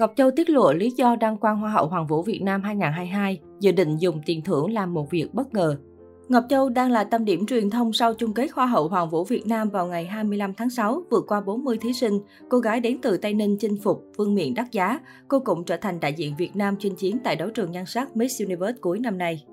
[0.00, 3.40] Ngọc Châu tiết lộ lý do đăng quang Hoa hậu Hoàng vũ Việt Nam 2022,
[3.60, 5.76] dự định dùng tiền thưởng làm một việc bất ngờ.
[6.28, 9.24] Ngọc Châu đang là tâm điểm truyền thông sau chung kết Hoa hậu Hoàng vũ
[9.24, 12.20] Việt Nam vào ngày 25 tháng 6, vượt qua 40 thí sinh.
[12.48, 15.00] Cô gái đến từ Tây Ninh chinh phục, vương miện đắt giá.
[15.28, 18.16] Cô cũng trở thành đại diện Việt Nam chinh chiến tại đấu trường nhan sắc
[18.16, 19.44] Miss Universe cuối năm nay.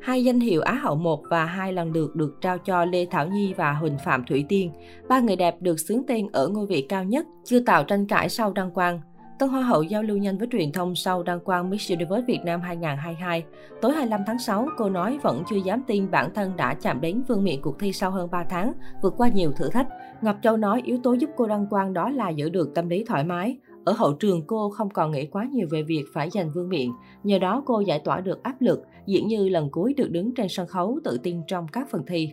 [0.00, 3.26] Hai danh hiệu Á hậu 1 và hai lần lượt được trao cho Lê Thảo
[3.26, 4.70] Nhi và Huỳnh Phạm Thủy Tiên.
[5.08, 8.28] Ba người đẹp được xướng tên ở ngôi vị cao nhất, chưa tạo tranh cãi
[8.28, 9.00] sau đăng quang.
[9.38, 12.40] Tân Hoa hậu giao lưu nhanh với truyền thông sau đăng quang Miss Universe Việt
[12.44, 13.44] Nam 2022.
[13.80, 17.22] Tối 25 tháng 6, cô nói vẫn chưa dám tin bản thân đã chạm đến
[17.28, 19.88] vương miện cuộc thi sau hơn 3 tháng, vượt qua nhiều thử thách.
[20.22, 23.04] Ngọc Châu nói yếu tố giúp cô đăng quang đó là giữ được tâm lý
[23.04, 23.56] thoải mái.
[23.84, 26.88] Ở hậu trường cô không còn nghĩ quá nhiều về việc phải giành vương miện,
[27.22, 30.46] nhờ đó cô giải tỏa được áp lực, diễn như lần cuối được đứng trên
[30.48, 32.32] sân khấu tự tin trong các phần thi.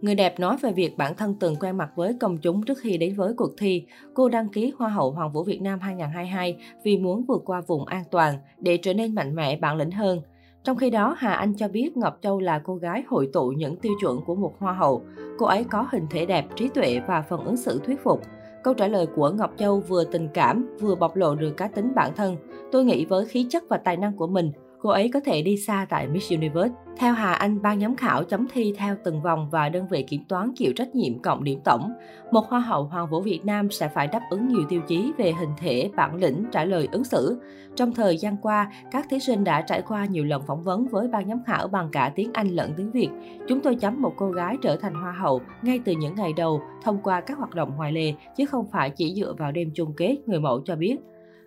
[0.00, 2.98] Người đẹp nói về việc bản thân từng quen mặt với công chúng trước khi
[2.98, 3.84] đến với cuộc thi.
[4.14, 7.86] Cô đăng ký Hoa hậu Hoàng vũ Việt Nam 2022 vì muốn vượt qua vùng
[7.86, 10.22] an toàn để trở nên mạnh mẽ bản lĩnh hơn.
[10.64, 13.76] Trong khi đó, Hà Anh cho biết Ngọc Châu là cô gái hội tụ những
[13.76, 15.02] tiêu chuẩn của một hoa hậu.
[15.38, 18.22] Cô ấy có hình thể đẹp, trí tuệ và phần ứng xử thuyết phục.
[18.62, 21.92] Câu trả lời của Ngọc Châu vừa tình cảm, vừa bộc lộ được cá tính
[21.94, 22.36] bản thân.
[22.72, 24.52] Tôi nghĩ với khí chất và tài năng của mình,
[24.82, 26.74] cô ấy có thể đi xa tại Miss Universe.
[26.96, 30.24] Theo Hà Anh, ban giám khảo chấm thi theo từng vòng và đơn vị kiểm
[30.28, 31.92] toán chịu trách nhiệm cộng điểm tổng.
[32.30, 35.32] Một hoa hậu Hoàng vũ Việt Nam sẽ phải đáp ứng nhiều tiêu chí về
[35.32, 37.40] hình thể, bản lĩnh, trả lời ứng xử.
[37.76, 41.08] Trong thời gian qua, các thí sinh đã trải qua nhiều lần phỏng vấn với
[41.08, 43.08] ban giám khảo bằng cả tiếng Anh lẫn tiếng Việt.
[43.48, 46.60] Chúng tôi chấm một cô gái trở thành hoa hậu ngay từ những ngày đầu
[46.82, 49.94] thông qua các hoạt động ngoài lề, chứ không phải chỉ dựa vào đêm chung
[49.96, 50.96] kết, người mẫu cho biết.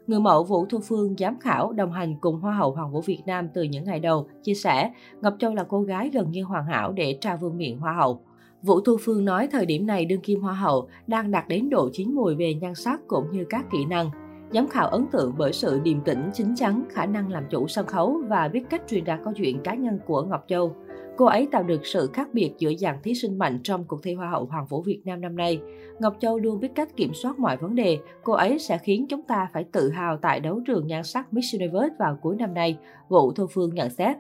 [0.08, 3.22] Người mẫu Vũ Thu Phương giám khảo đồng hành cùng Hoa hậu Hoàng vũ Việt
[3.26, 6.66] Nam từ những ngày đầu, chia sẻ Ngọc Châu là cô gái gần như hoàn
[6.66, 8.22] hảo để trao vương miện Hoa hậu.
[8.62, 11.90] Vũ Thu Phương nói thời điểm này đương kim Hoa hậu đang đạt đến độ
[11.94, 14.10] chín mùi về nhan sắc cũng như các kỹ năng.
[14.52, 17.86] Giám khảo ấn tượng bởi sự điềm tĩnh, chín chắn, khả năng làm chủ sân
[17.88, 20.76] khấu và biết cách truyền đạt câu chuyện cá nhân của Ngọc Châu.
[21.18, 24.14] Cô ấy tạo được sự khác biệt giữa dàn thí sinh mạnh trong cuộc thi
[24.14, 25.60] Hoa hậu Hoàng vũ Việt Nam năm nay.
[26.00, 27.98] Ngọc Châu luôn biết cách kiểm soát mọi vấn đề.
[28.24, 31.56] Cô ấy sẽ khiến chúng ta phải tự hào tại đấu trường nhan sắc Miss
[31.56, 32.78] Universe vào cuối năm nay,
[33.10, 34.18] Vũ Thu Phương nhận xét.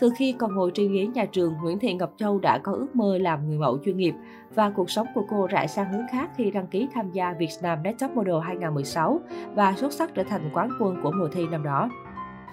[0.00, 2.96] Từ khi còn ngồi trên ghế nhà trường, Nguyễn Thị Ngọc Châu đã có ước
[2.96, 4.14] mơ làm người mẫu chuyên nghiệp
[4.54, 7.82] và cuộc sống của cô rải sang hướng khác khi đăng ký tham gia Vietnam
[7.82, 9.20] Next Top Model 2016
[9.54, 11.90] và xuất sắc trở thành quán quân của mùa thi năm đó.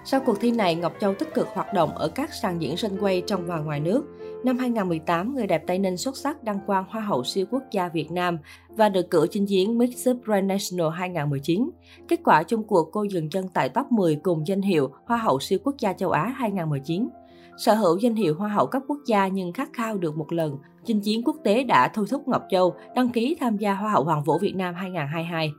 [0.04, 2.96] Sau cuộc thi này, Ngọc Châu tích cực hoạt động ở các sàn diễn sân
[3.00, 4.04] quay trong và ngoài nước.
[4.44, 7.88] Năm 2018, người đẹp Tây Ninh xuất sắc đăng quang Hoa hậu siêu quốc gia
[7.88, 11.70] Việt Nam và được cử chinh chiến Miss Grand National 2019.
[12.08, 15.40] Kết quả chung cuộc cô dừng chân tại top 10 cùng danh hiệu Hoa hậu
[15.40, 17.08] siêu quốc gia châu Á 2019.
[17.56, 20.56] Sở hữu danh hiệu Hoa hậu cấp quốc gia nhưng khát khao được một lần,
[20.84, 24.04] chinh chiến quốc tế đã thôi thúc Ngọc Châu đăng ký tham gia Hoa hậu
[24.04, 25.52] Hoàng vũ Việt Nam 2022.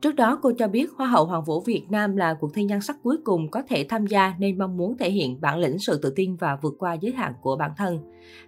[0.00, 2.80] Trước đó, cô cho biết Hoa hậu Hoàng vũ Việt Nam là cuộc thi nhan
[2.80, 6.00] sắc cuối cùng có thể tham gia nên mong muốn thể hiện bản lĩnh sự
[6.02, 7.98] tự tin và vượt qua giới hạn của bản thân.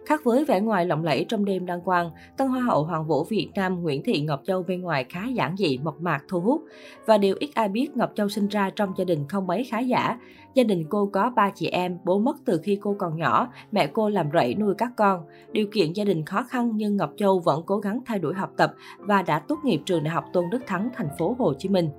[0.07, 3.25] Khác với vẻ ngoài lộng lẫy trong đêm đăng quang, tân Hoa hậu Hoàng vũ
[3.25, 6.63] Việt Nam Nguyễn Thị Ngọc Châu bên ngoài khá giản dị, mộc mạc, thu hút.
[7.07, 9.79] Và điều ít ai biết Ngọc Châu sinh ra trong gia đình không mấy khá
[9.79, 10.19] giả.
[10.55, 13.87] Gia đình cô có ba chị em, bố mất từ khi cô còn nhỏ, mẹ
[13.87, 15.21] cô làm rẫy nuôi các con.
[15.53, 18.51] Điều kiện gia đình khó khăn nhưng Ngọc Châu vẫn cố gắng thay đổi học
[18.57, 21.55] tập và đã tốt nghiệp trường Đại học Tôn Đức Thắng, thành phố phố Hồ
[21.59, 21.91] Chí Minh.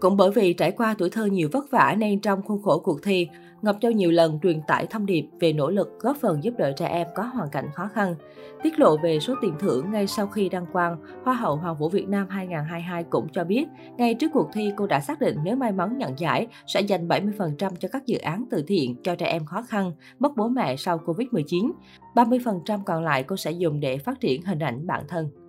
[0.00, 3.02] Cũng bởi vì trải qua tuổi thơ nhiều vất vả nên trong khuôn khổ cuộc
[3.02, 3.28] thi,
[3.62, 6.72] Ngọc Châu nhiều lần truyền tải thông điệp về nỗ lực góp phần giúp đỡ
[6.76, 8.14] trẻ em có hoàn cảnh khó khăn.
[8.62, 11.88] Tiết lộ về số tiền thưởng ngay sau khi đăng quang, Hoa hậu Hoàng vũ
[11.88, 13.66] Việt Nam 2022 cũng cho biết,
[13.96, 17.08] ngay trước cuộc thi cô đã xác định nếu may mắn nhận giải sẽ dành
[17.08, 20.76] 70% cho các dự án từ thiện cho trẻ em khó khăn, mất bố mẹ
[20.76, 21.72] sau Covid-19.
[22.14, 25.41] 30% còn lại cô sẽ dùng để phát triển hình ảnh bản thân.